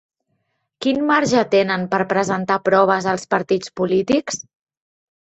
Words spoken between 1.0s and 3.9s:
marge tenen per presentar proves els partits